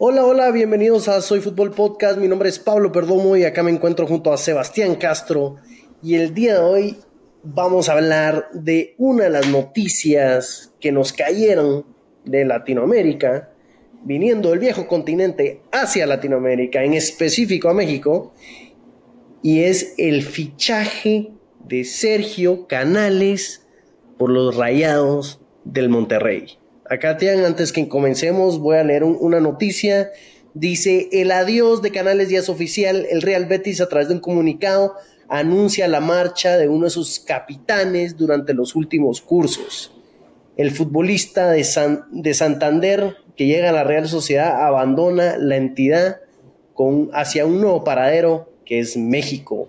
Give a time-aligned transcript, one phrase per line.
[0.00, 2.20] Hola, hola, bienvenidos a Soy Fútbol Podcast.
[2.20, 5.56] Mi nombre es Pablo Perdomo y acá me encuentro junto a Sebastián Castro.
[6.04, 6.96] Y el día de hoy
[7.42, 11.84] vamos a hablar de una de las noticias que nos cayeron
[12.24, 13.50] de Latinoamérica,
[14.04, 18.32] viniendo del viejo continente hacia Latinoamérica, en específico a México,
[19.42, 21.32] y es el fichaje
[21.66, 23.66] de Sergio Canales
[24.16, 26.56] por los Rayados del Monterrey.
[26.90, 30.10] Acá, Tian, antes que comencemos, voy a leer una noticia.
[30.54, 34.94] Dice, el adiós de Canales Díaz Oficial, el Real Betis a través de un comunicado
[35.28, 39.92] anuncia la marcha de uno de sus capitanes durante los últimos cursos.
[40.56, 41.64] El futbolista de,
[42.10, 46.20] de Santander que llega a la Real Sociedad abandona la entidad
[46.72, 49.68] con, hacia un nuevo paradero que es México.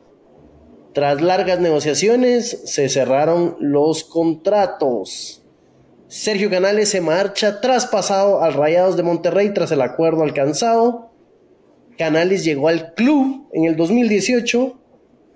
[0.94, 5.39] Tras largas negociaciones se cerraron los contratos.
[6.10, 11.12] Sergio Canales se marcha traspasado al Rayados de Monterrey tras el acuerdo alcanzado.
[12.00, 14.76] Canales llegó al club en el 2018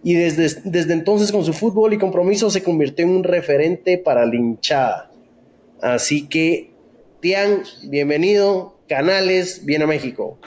[0.04, 4.26] y desde, desde entonces con su fútbol y compromiso se convirtió en un referente para
[4.26, 5.12] la hinchada.
[5.80, 6.72] Así que,
[7.20, 8.80] Tian, bienvenido.
[8.90, 10.40] Canales, viene a México.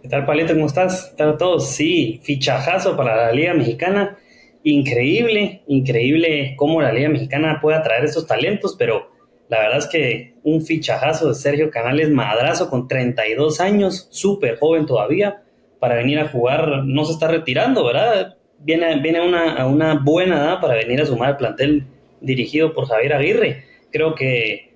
[0.00, 0.54] ¿Qué tal, Paleta?
[0.54, 1.10] ¿Cómo estás?
[1.10, 1.68] ¿Qué tal todos?
[1.68, 4.16] Sí, fichajazo para la Liga Mexicana.
[4.62, 9.17] Increíble, increíble cómo la Liga Mexicana puede atraer esos talentos, pero
[9.48, 14.86] la verdad es que un fichajazo de Sergio Canales madrazo con 32 años, súper joven
[14.86, 15.42] todavía,
[15.78, 18.36] para venir a jugar, no se está retirando, ¿verdad?
[18.58, 21.86] Viene, viene una, a una buena edad para venir a sumar al plantel
[22.20, 23.64] dirigido por Javier Aguirre.
[23.90, 24.74] Creo que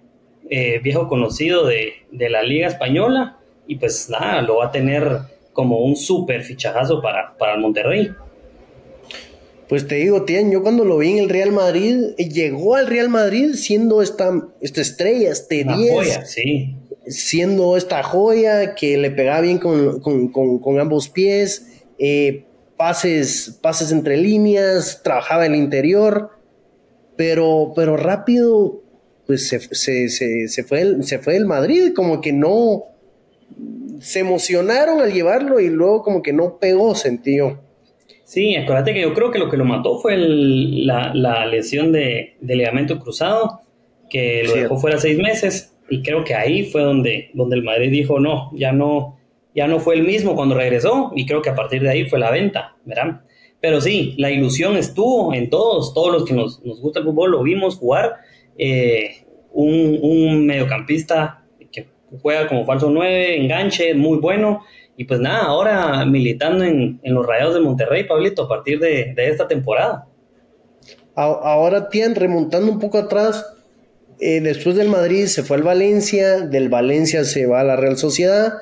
[0.49, 5.19] eh, viejo conocido de, de, la Liga Española y pues nada, lo va a tener
[5.53, 8.13] como un súper fichajazo para, para el Monterrey.
[9.69, 12.87] Pues te digo, Tien, yo cuando lo vi en el Real Madrid, eh, llegó al
[12.87, 16.21] Real Madrid siendo esta, esta estrella, este 10.
[16.31, 16.77] sí.
[17.07, 21.67] Siendo esta joya que le pegaba bien con, ambos pies,
[21.99, 22.45] eh,
[22.77, 26.31] pases, pases entre líneas, trabajaba en el interior,
[27.17, 28.83] pero, pero rápido
[29.27, 30.09] pues se,
[30.49, 32.85] se, fue el, se fue el Madrid, como que no
[34.01, 37.61] se emocionaron al llevarlo y luego como que no pegó, sentido.
[38.33, 42.99] Sí, acuérdate que yo creo que lo que lo mató fue la, lesión de, ligamento
[42.99, 43.61] cruzado,
[44.09, 47.91] que lo dejó fuera seis meses, y creo que ahí fue donde, donde el Madrid
[47.91, 49.19] dijo, no, ya no,
[49.55, 52.19] ya no fue el mismo cuando regresó, y creo que a partir de ahí fue
[52.19, 53.21] la venta, ¿verdad?
[53.61, 57.43] Pero sí, la ilusión estuvo en todos, todos los que nos, gusta el fútbol lo
[57.43, 58.15] vimos jugar,
[58.57, 61.87] eh, un, un mediocampista que
[62.23, 64.63] juega como falso 9, enganche, muy bueno,
[64.97, 69.49] y pues nada, ahora militando en, los Rayados de Monterrey, Pablito, a partir de, esta
[69.49, 70.07] temporada.
[71.15, 73.45] Ahora, Tian, remontando un poco atrás,
[74.21, 77.97] eh, después del Madrid se fue al Valencia, del Valencia se va a la Real
[77.97, 78.55] Sociedad,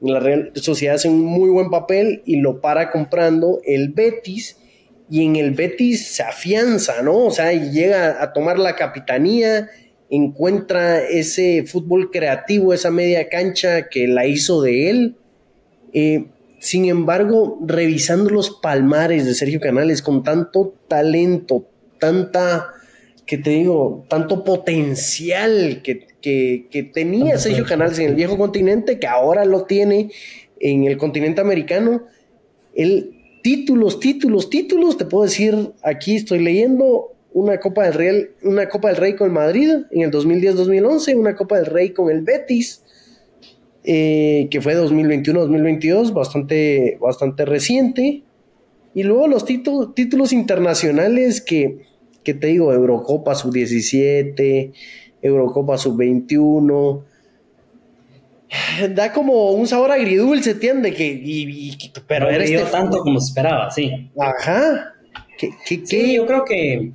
[0.00, 4.58] la Real Sociedad hace un muy buen papel y lo para comprando el Betis,
[5.10, 7.26] y en el Betis se afianza, ¿no?
[7.26, 9.68] O sea, llega a tomar la capitanía,
[10.10, 15.16] encuentra ese fútbol creativo, esa media cancha que la hizo de él
[15.92, 16.26] eh,
[16.60, 21.66] sin embargo, revisando los palmares de Sergio Canales con tanto talento,
[21.98, 22.72] tanta,
[23.26, 26.06] que te digo, tanto potencial que,
[26.92, 30.10] tenía Sergio Canales en el viejo continente, que ahora lo tiene
[30.60, 32.02] en el continente americano,
[32.74, 38.68] el títulos, títulos, títulos, te puedo decir, aquí estoy leyendo una Copa del Rey, una
[38.68, 42.22] Copa del Rey con el Madrid en el 2010-2011, una Copa del Rey con el
[42.22, 42.82] Betis,
[43.90, 48.22] eh, que fue 2021-2022, bastante, bastante reciente.
[48.92, 51.86] Y luego los títulos internacionales que,
[52.22, 54.72] que te digo, Eurocopa sub-17,
[55.22, 57.02] Eurocopa sub-21.
[58.94, 60.94] Da como un sabor agridulce, ¿entiendes?
[60.94, 61.76] Que, y,
[62.06, 64.10] pero no este tanto como se esperaba, sí.
[64.18, 64.92] Ajá.
[65.64, 66.92] sí, yo creo que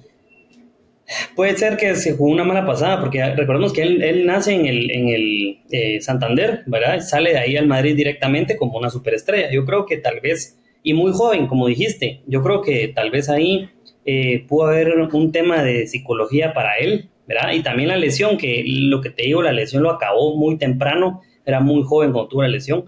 [1.35, 4.91] Puede ser que se jugó una mala pasada, porque recordemos que él, nace en el,
[4.91, 6.99] en el eh, Santander, ¿verdad?
[7.01, 9.51] Sale de ahí al Madrid directamente como una superestrella.
[9.51, 13.29] Yo creo que tal vez, y muy joven, como dijiste, yo creo que tal vez
[13.29, 13.69] ahí
[14.05, 17.53] eh, pudo haber un tema de psicología para él, ¿verdad?
[17.53, 21.21] Y también la lesión, que lo que te digo, la lesión lo acabó muy temprano,
[21.45, 22.85] era muy joven cuando tuvo la lesión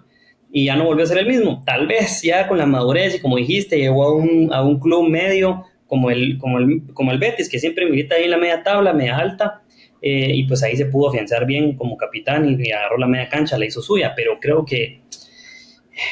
[0.55, 1.61] y ya no volvió a ser el mismo.
[1.65, 5.09] Tal vez ya con la madurez y como dijiste, llegó a un, a un club
[5.09, 9.17] medio como el, como el, Betis, que siempre milita ahí en la media tabla, media
[9.17, 9.61] alta,
[10.01, 13.57] eh, y pues ahí se pudo afianzar bien como capitán y, agarró la media cancha,
[13.57, 15.01] la hizo suya, pero creo que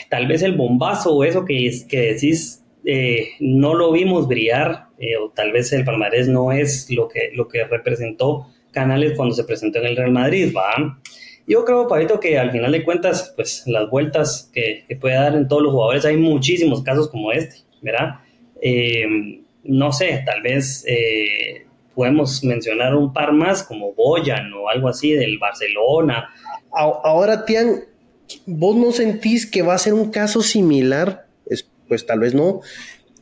[0.10, 5.16] tal vez el bombazo o eso que, que decís eh, no lo vimos brillar, eh,
[5.18, 9.44] o tal vez el palmarés no es lo que, lo que representó Canales cuando se
[9.44, 11.00] presentó en el Real Madrid, ¿va?
[11.46, 15.36] Yo creo, Pablito, que al final de cuentas, pues las vueltas que, que puede dar
[15.36, 18.20] en todos los jugadores, hay muchísimos casos como este, ¿verdad?
[18.62, 21.66] Eh, no sé, tal vez eh,
[21.96, 26.30] podemos mencionar un par más como Boyan o algo así del Barcelona.
[26.72, 27.82] Ahora, Tian,
[28.46, 31.28] ¿vos no sentís que va a ser un caso similar?
[31.88, 32.62] pues tal vez no,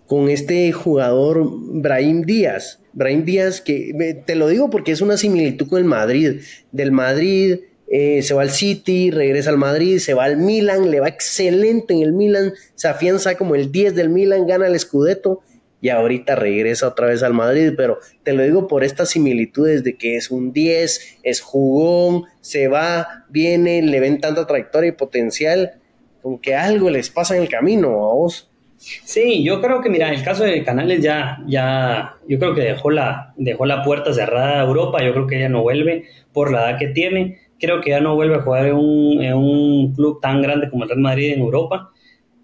[0.08, 2.80] con este jugador Brahim Díaz.
[2.94, 6.42] Brahim Díaz, que te lo digo porque es una similitud con el Madrid.
[6.72, 7.60] Del Madrid
[7.90, 11.94] eh, se va al City, regresa al Madrid, se va al Milan, le va excelente
[11.94, 15.42] en el Milan, se afianza como el 10 del Milan, gana el Scudetto
[15.82, 19.98] y ahorita regresa otra vez al Madrid, pero te lo digo por estas similitudes de
[19.98, 25.74] que es un 10, es jugón, se va, viene, le ven tanta trayectoria y potencial,
[26.22, 28.48] como que algo les pasa en el camino a vos.
[28.78, 32.90] Sí, yo creo que, mira, el caso de Canales ya, ya, yo creo que dejó
[32.90, 36.70] la, dejó la puerta cerrada a Europa, yo creo que ya no vuelve por la
[36.70, 40.20] edad que tiene, creo que ya no vuelve a jugar en un, en un club
[40.20, 41.91] tan grande como el Real Madrid en Europa,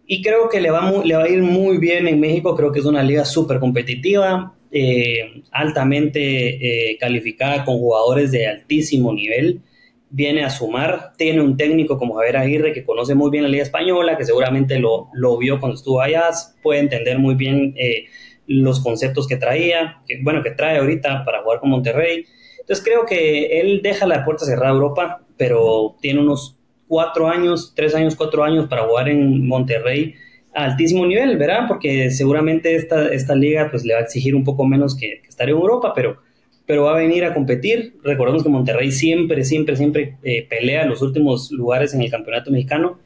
[0.07, 2.79] y creo que le va, le va a ir muy bien en México, creo que
[2.79, 9.61] es una liga súper competitiva, eh, altamente eh, calificada con jugadores de altísimo nivel,
[10.09, 13.63] viene a sumar, tiene un técnico como Javier Aguirre que conoce muy bien la liga
[13.63, 16.29] española, que seguramente lo, lo vio cuando estuvo allá,
[16.63, 18.05] puede entender muy bien eh,
[18.47, 22.23] los conceptos que traía, que, bueno, que trae ahorita para jugar con Monterrey.
[22.61, 26.56] Entonces creo que él deja la puerta cerrada a Europa, pero tiene unos
[26.87, 30.15] cuatro años, tres años, cuatro años para jugar en Monterrey
[30.53, 31.65] a altísimo nivel, ¿verdad?
[31.67, 35.49] Porque seguramente esta, esta liga pues le va a exigir un poco menos que, estar
[35.49, 36.17] en Europa, pero,
[36.65, 37.95] pero va a venir a competir.
[38.03, 42.99] Recordemos que Monterrey siempre, siempre, siempre eh, pelea los últimos lugares en el campeonato mexicano.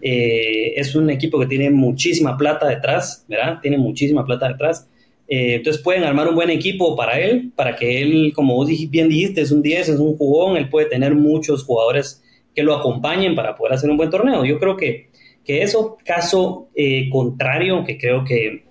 [0.00, 3.58] Eh, es un equipo que tiene muchísima plata detrás, ¿verdad?
[3.60, 4.88] Tiene muchísima plata detrás.
[5.28, 9.08] Eh, entonces pueden armar un buen equipo para él, para que él, como vos bien
[9.08, 12.22] dijiste, es un 10, es un jugón, él puede tener muchos jugadores
[12.58, 14.44] que lo acompañen para poder hacer un buen torneo.
[14.44, 15.10] Yo creo que,
[15.44, 18.64] que eso, caso eh, contrario, que creo que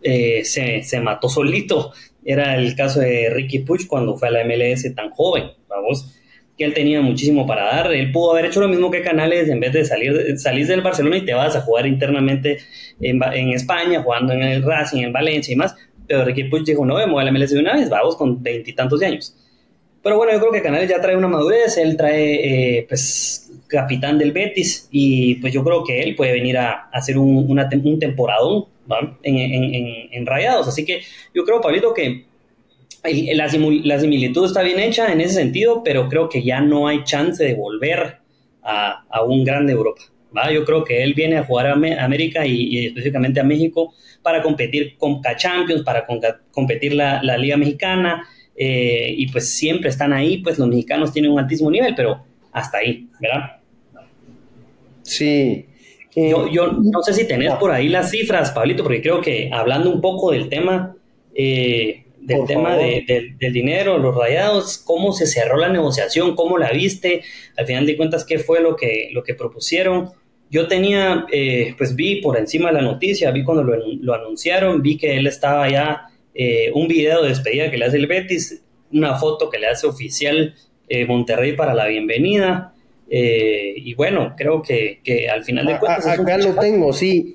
[0.00, 1.90] eh, se, se, mató solito,
[2.24, 6.16] era el caso de Ricky Puch cuando fue a la MLS tan joven, vamos,
[6.56, 7.92] que él tenía muchísimo para dar.
[7.92, 11.16] Él pudo haber hecho lo mismo que Canales, en vez de salir salís del Barcelona
[11.16, 12.58] y te vas a jugar internamente
[13.00, 15.74] en, en España, jugando en el Racing, en Valencia y más.
[16.06, 18.40] Pero Ricky Puch dijo, no, me voy a la MLS de una vez, vamos con
[18.40, 19.34] veintitantos de años.
[20.02, 24.18] Pero bueno, yo creo que Canales ya trae una madurez, él trae, eh, pues, capitán
[24.18, 27.98] del Betis y pues yo creo que él puede venir a, hacer un, una, un
[27.98, 28.66] temporadón
[29.22, 30.68] en, en, en, Rayados.
[30.68, 31.00] Así que
[31.34, 32.26] yo creo, Pablito, que
[33.34, 33.48] la,
[33.84, 37.42] la, similitud está bien hecha en ese sentido, pero creo que ya no hay chance
[37.42, 38.18] de volver
[38.62, 40.02] a, a un grande Europa.
[40.36, 40.52] ¿va?
[40.52, 44.96] Yo creo que él viene a jugar a América y, específicamente a México para competir
[44.98, 46.06] con K-Champions, para
[46.52, 48.24] competir la, la Liga Mexicana
[48.56, 52.22] eh, y pues siempre están ahí, pues los mexicanos tienen un altísimo nivel, pero
[52.52, 53.56] hasta ahí, ¿verdad?
[55.02, 55.66] Sí.
[56.14, 59.90] yo, yo, no sé si tenés por ahí las cifras, Pablito, porque creo que hablando
[59.90, 60.94] un poco del tema,
[61.34, 66.70] eh, del tema de, del dinero, los rayados, cómo se cerró la negociación, cómo la
[66.70, 67.22] viste,
[67.56, 70.10] al final de cuentas, qué fue lo que, lo que propusieron.
[70.50, 74.82] Yo tenía, eh, pues vi por encima de la noticia, vi cuando lo, lo anunciaron,
[74.82, 78.62] vi que él estaba ya eh, un video de despedida que le hace el Betis,
[78.92, 80.54] una foto que le hace oficial
[80.88, 82.74] eh, Monterrey para la bienvenida.
[83.08, 85.00] Eh, y bueno, creo que,
[85.32, 86.06] al final de cuentas...
[86.06, 87.34] acá lo tengo, sí.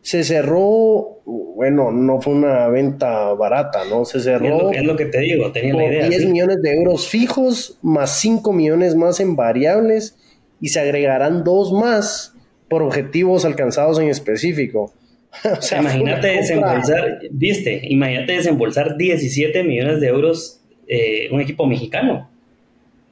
[0.00, 4.04] se cerró, bueno, no fue una venta barata, ¿no?
[4.04, 4.72] Se cerró...
[4.72, 6.08] Es lo, que te digo, tenía la idea.
[6.08, 10.16] 10 millones de euros fijos, más 5 millones más en variables,
[10.60, 12.34] y se agregarán dos más
[12.68, 14.92] por objetivos alcanzados en específico.
[15.58, 22.28] o sea, imagínate desembolsar, viste, imagínate desembolsar 17 millones de euros eh, un equipo mexicano.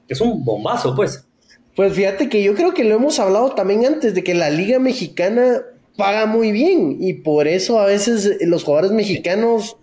[0.09, 1.25] Es un bombazo, pues.
[1.77, 4.79] Pues fíjate que yo creo que lo hemos hablado también antes de que la liga
[4.79, 5.63] mexicana
[5.97, 9.77] paga muy bien y por eso a veces los jugadores mexicanos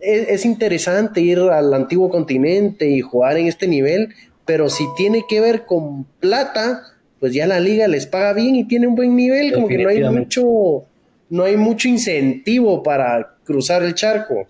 [0.00, 4.10] es, es interesante ir al antiguo continente y jugar en este nivel,
[4.44, 6.82] pero si tiene que ver con plata,
[7.18, 9.88] pues ya la liga les paga bien y tiene un buen nivel, como que no
[9.88, 10.84] hay mucho
[11.30, 14.46] no hay mucho incentivo para cruzar el charco.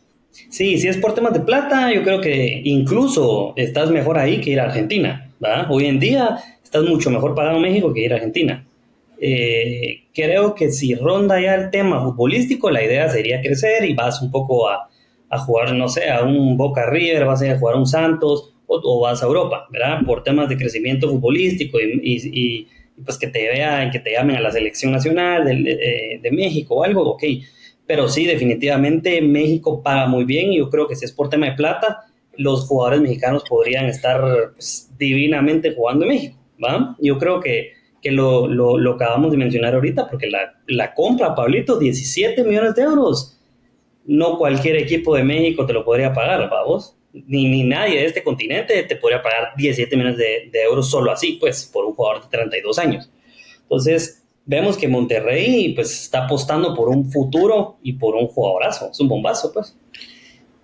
[0.49, 4.51] Sí, si es por temas de plata, yo creo que incluso estás mejor ahí que
[4.51, 5.31] ir a Argentina.
[5.39, 5.67] ¿verdad?
[5.71, 8.65] Hoy en día estás mucho mejor pagado en México que ir a Argentina.
[9.21, 14.23] Eh, creo que si ronda ya el tema futbolístico, la idea sería crecer y vas
[14.23, 14.89] un poco a,
[15.41, 18.55] jugar, no sé, a un Boca River, vas a ir a jugar a un Santos
[18.67, 20.01] o, vas a Europa, ¿verdad?
[20.07, 22.67] Por temas de crecimiento futbolístico y
[23.05, 27.03] pues que te vean, que te llamen a la selección nacional de, México o algo,
[27.11, 27.25] ok.
[27.87, 31.47] Pero sí, definitivamente México paga muy bien y yo creo que si es por tema
[31.47, 32.05] de plata,
[32.37, 36.39] los jugadores mexicanos podrían estar pues, divinamente jugando en México.
[36.63, 36.97] ¿va?
[37.01, 41.35] Yo creo que, que lo, lo, lo, acabamos de mencionar ahorita, porque la, la compra,
[41.35, 43.37] Pablito, 17 millones de euros.
[44.05, 46.97] No cualquier equipo de México te lo podría pagar, vamos.
[47.13, 51.11] Ni, ni nadie de este continente te podría pagar 17 millones de, de euros solo
[51.11, 53.11] así, pues, por un jugador de 32 años.
[53.63, 58.99] Entonces, vemos que Monterrey pues está apostando por un futuro y por un jugadorazo, es
[59.01, 59.77] un bombazo pues.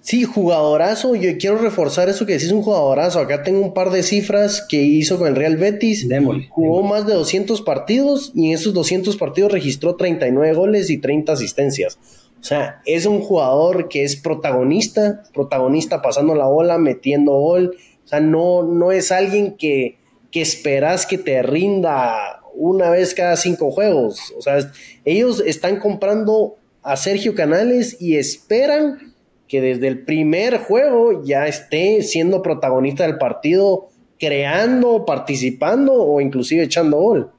[0.00, 4.04] Sí, jugadorazo, yo quiero reforzar eso que decís un jugadorazo, acá tengo un par de
[4.04, 6.08] cifras que hizo con el Real Betis,
[6.50, 11.32] jugó más de 200 partidos y en esos 200 partidos registró 39 goles y 30
[11.32, 11.98] asistencias.
[12.46, 18.06] O sea, es un jugador que es protagonista, protagonista pasando la bola, metiendo gol, o
[18.06, 19.98] sea, no, no es alguien que,
[20.30, 24.32] que esperas que te rinda una vez cada cinco juegos.
[24.38, 24.58] O sea,
[25.04, 29.16] ellos están comprando a Sergio Canales y esperan
[29.48, 33.88] que desde el primer juego ya esté siendo protagonista del partido,
[34.20, 37.32] creando, participando o inclusive echando gol.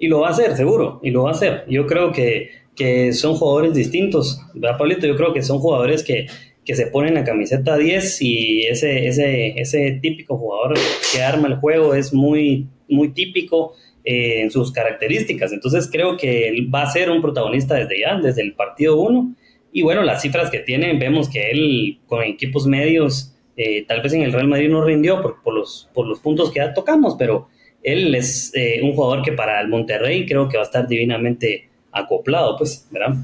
[0.00, 1.66] Y lo va a hacer, seguro, y lo va a hacer.
[1.68, 5.06] Yo creo que, que son jugadores distintos, ¿verdad, Pablito?
[5.06, 6.26] Yo creo que son jugadores que,
[6.64, 10.78] que se ponen la camiseta 10 y ese, ese, ese típico jugador
[11.12, 13.74] que arma el juego es muy, muy típico
[14.04, 15.52] eh, en sus características.
[15.52, 19.34] Entonces creo que va a ser un protagonista desde ya, desde el partido 1.
[19.72, 24.12] Y bueno, las cifras que tiene, vemos que él con equipos medios, eh, tal vez
[24.12, 27.16] en el Real Madrid no rindió por, por, los, por los puntos que ya tocamos,
[27.18, 27.48] pero
[27.82, 31.69] él es eh, un jugador que para el Monterrey creo que va a estar divinamente
[31.92, 33.16] acoplado, pues, ¿verdad?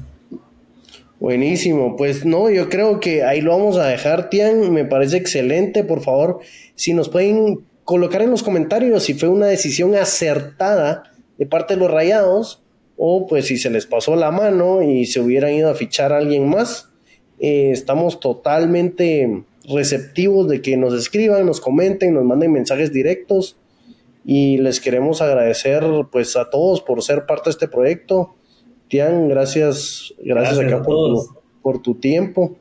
[1.19, 5.83] Buenísimo, pues no, yo creo que ahí lo vamos a dejar, Tian, me parece excelente,
[5.83, 6.39] por favor,
[6.75, 11.03] si nos pueden colocar en los comentarios si fue una decisión acertada
[11.37, 12.61] de parte de los rayados
[12.97, 16.17] o pues si se les pasó la mano y se hubieran ido a fichar a
[16.17, 16.89] alguien más.
[17.39, 23.57] Eh, estamos totalmente receptivos de que nos escriban, nos comenten, nos manden mensajes directos
[24.25, 28.35] y les queremos agradecer pues a todos por ser parte de este proyecto.
[28.87, 32.55] Tian, gracias, gracias, acá por tu, por tu, tiempo.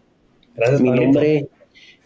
[0.55, 1.49] Gracias, Mi nombre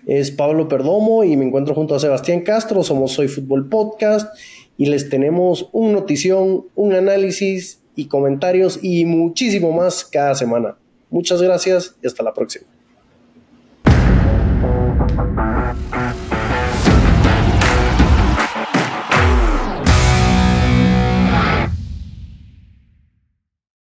[0.06, 2.82] es Pablo Perdomo y me encuentro junto a Sebastián Castro.
[2.82, 4.36] Somos Soy Fútbol Podcast
[4.76, 10.76] y les tenemos un notición, un análisis y comentarios y muchísimo más cada semana.
[11.10, 12.66] Muchas gracias y hasta la próxima.